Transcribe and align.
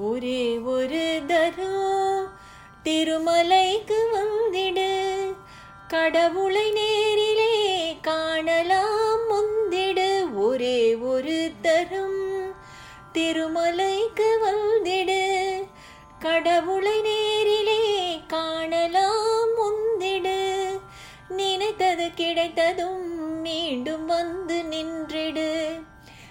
ஒரே 0.00 0.58
ஒரு 0.58 1.20
தரம் 1.26 2.28
திருமலைக்கு 2.84 3.98
வந்திடு. 4.12 4.90
கடவுளை 5.88 6.70
நேரிலே 6.70 7.96
காணலாம் 8.02 9.20
முந்திடு. 9.30 10.34
ஒரே 10.34 10.94
ஒரு 10.94 11.50
தரம் 11.62 12.52
திருமலைக்கு 13.12 14.28
வந்திடு. 14.44 15.62
கடவுளை 16.18 17.00
நேரிலே 17.00 18.20
காணலாம் 18.26 19.48
முந்திடு. 19.58 20.66
நினைத்தது 21.28 22.10
கிடைத்ததும் 22.14 23.40
மீண்டும் 23.40 24.06
வந்து 24.06 24.64
நின்றிடு. 24.64 25.78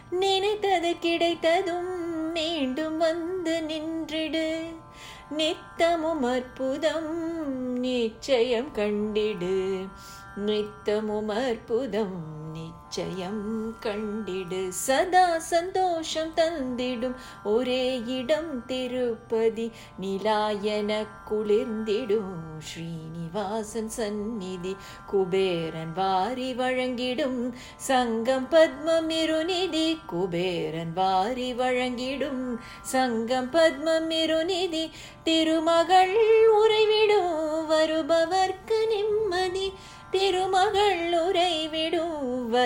நினைத்தது 0.10 0.96
கிடைத்ததும் 1.00 2.09
மீண்டும் 2.32 2.98
வந்து 2.98 3.64
நின்றிடு. 3.64 4.66
நித்தமும் 5.30 6.24
அற்புதம் 6.24 7.18
நிச்சயம் 7.80 8.70
கண்டிடு. 8.74 9.88
நித்தமும் 10.36 11.28
அற்புதம் 11.28 12.38
நிச்சயம் 12.60 13.42
கண்டிடு 13.82 14.62
சதா 14.86 15.26
சந்தோஷம் 15.40 16.32
தந்திடும். 16.36 17.16
ஒரே 17.44 17.84
இடம் 18.18 18.52
திருப்பதி 18.66 19.66
நிலாயன 20.02 20.92
குளிர்ந்திடும். 21.30 22.34
ஸ்ரீனிவாசன் 22.68 23.92
சந்நிதி 23.98 24.74
குபேரன் 25.06 25.94
வாரி 26.00 26.50
வழங்கிடும். 26.54 27.42
சங்கம் 27.90 28.48
பத்மம் 28.52 29.10
இருநிதி 29.22 29.88
குபேரன் 30.06 30.94
வாரி 31.00 31.50
வழங்கிடும். 31.54 32.44
சங்கம் 32.94 33.52
பத்மம் 33.54 34.12
இருநிதி 34.24 34.84
திருமகள் 35.24 36.18
உறைவிடும். 36.62 37.38
வருபவர்க்கு 37.72 38.80
நிம்மதி 38.94 39.68
திருமகள் 40.12 41.02
உரை 41.26 41.49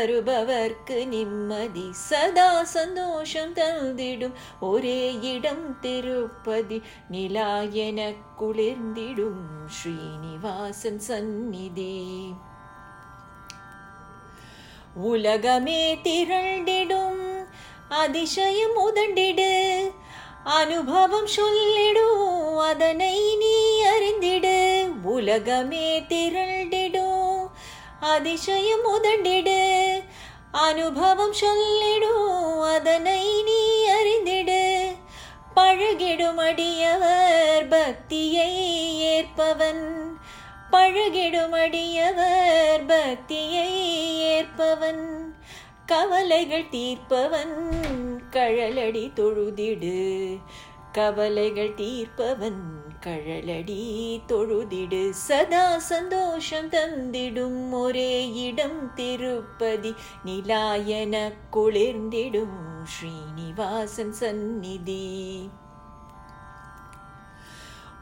வருபவர்க்கு 0.04 1.06
நிம்மதி 1.06 1.88
சதா 1.92 2.64
சந்தோஷம் 2.64 3.54
தந்திடும். 3.54 4.32
ஒரே 4.59 5.20
இடம் 5.22 5.80
திருப்பதி 5.80 6.82
நிலா 7.09 7.59
என 7.59 8.12
குளிர்ந்திடும். 8.40 9.66
ஸ்ரீனிவாசன் 9.68 11.00
சந்நிதி. 11.00 12.34
உலகமே 14.96 15.96
திரண்டிடும். 15.96 17.46
அதிசயம் 17.90 18.78
உதண்டிடு. 18.78 19.92
அனுபவம் 20.44 21.28
சொல்லிடும் 21.28 22.58
அதனை 22.58 23.36
நீ 23.36 23.84
அறிந்திடு. 23.84 24.88
உலகமே 25.04 26.02
திரண்டிடும். 26.02 27.50
அதிசயம் 28.00 28.86
உதண்டிடு. 28.86 29.83
அனுபவம் 30.54 31.34
சொல்லிடும் 31.34 32.62
அதனை 32.62 33.44
நீ 33.44 33.88
அறிந்திடு. 33.88 34.96
பழகிடும் 35.56 36.36
அடியவர் 36.36 37.68
பக்தியை 37.70 38.52
ஏற்பவன். 39.04 40.04
பழகிடும் 40.72 41.50
அடியவர் 41.50 42.86
பக்தியை 42.88 43.90
ஏற்பவன். 44.22 45.20
கவலைகள் 45.86 46.70
தீர்ப்பவன் 46.72 47.72
கழலடி 48.31 49.12
தொழுதிடு. 49.14 50.38
கவலைகள் 50.94 51.74
தீர்ப்பவன் 51.74 52.62
கழலடி 53.06 53.84
தொழுதிடு 54.28 55.09
சதா 55.09 55.78
சந்தோஷம் 55.78 56.70
தந்திடும் 56.70 57.70
ஒரே 57.72 58.34
இடம் 58.34 58.94
திருப்பதி. 58.94 59.94
நிலாயன 60.26 61.16
குளிர்ந்திடும் 61.53 62.59
ஸ்ரீனிவாசன் 62.84 64.14
சந்நிதி. 64.14 65.50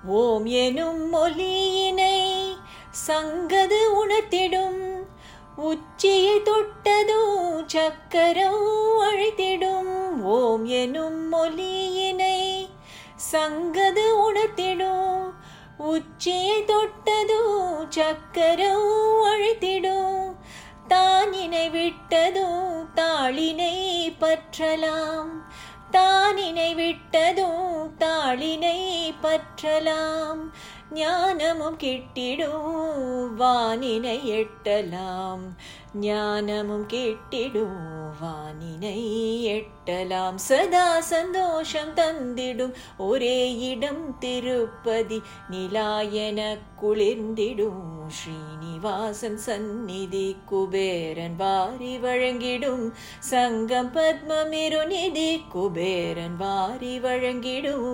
ஓம் 0.05 0.45
எனும் 0.45 1.13
மொழியினை 1.13 2.19
சங்கது 3.07 3.81
உணர்த்திடும் 4.01 4.81
உச்சியை 5.55 6.41
தொட்டதும் 6.41 7.63
சக்கரம் 7.67 8.69
அழைத்திடும். 8.99 10.00
சங்கது 13.31 14.05
உணர்த்திடும் 14.27 15.31
உச்சியை 15.77 16.65
தொட்டதும் 16.65 17.85
சக்கரம் 17.89 19.23
அழைத்திடும் 19.23 20.35
தானினை 20.89 21.69
விட்டதும் 21.69 22.89
தாளினை 22.95 23.75
பற்றலாம். 24.19 25.29
தானினை 25.91 26.75
விட்டதும் 26.75 27.95
தாளினை 27.99 28.79
பற்றலாம். 29.21 30.39
ஞானமும் 30.93 31.75
கிட்டிடும் 31.75 33.35
வானினை 33.39 34.17
எட்டலாம். 34.31 35.39
ஞானமும் 35.93 36.85
கிட்டிடும் 36.85 38.11
வானினை 38.21 38.99
எட்டலாம். 39.47 40.35
சதா 40.35 40.99
சந்தோஷம் 40.99 41.93
தந்திடும் 41.95 42.73
ஒரே 42.97 43.57
இடம் 43.57 44.17
திருப்பதி 44.19 45.21
நிலாயன 45.51 46.57
குளிர்ந்திடும். 46.81 48.00
ஸ்ரீனிவாசன் 48.11 49.37
சந்நிதி 49.37 50.25
குபேரன் 50.45 51.35
வாரி 51.37 51.93
வழங்கிடும் 51.97 52.85
சங்கம் 53.29 53.91
பத்மமிருநிதி 53.93 55.29
குபேரன் 55.53 56.37
வாரி 56.37 56.95
வழங்கிடும் 56.99 57.87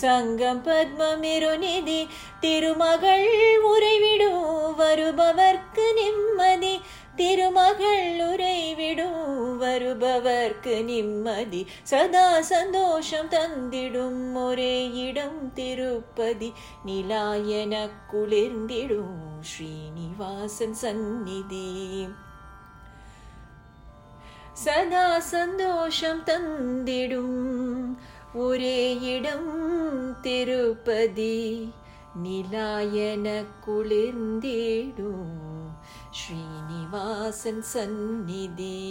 சங்கம் 0.00 0.62
பத்மமிருநிதி 0.66 2.00
திருமகள் 2.40 3.28
உறைவிடும் 3.70 4.53
வருபவர்க்கு 11.02 11.02
நிம்மதி. 11.02 11.66
சதா 11.82 12.40
சந்தோஷம் 12.40 13.28
தந்திடும் 13.28 14.44
ஒரே 14.44 14.92
இடம் 14.92 15.52
திருப்பதி. 15.52 16.52
நிலாயன 16.86 17.88
குளிர்ந்திடும் 18.12 19.40
ஸ்ரீனிவாசன் 19.40 20.74
சந்நிதி. 20.74 22.08
சதா 24.52 25.18
சந்தோஷம் 25.18 26.24
தந்திடும் 26.24 27.96
ஒரே 28.34 28.98
இடம் 28.98 30.20
திருப்பதி. 30.20 31.72
நிலாயன 32.24 33.44
குளிர்ந்திடும் 33.66 35.32
ஸ்ரீனிவாசன் 36.10 37.62
சந்நிதி. 37.62 38.82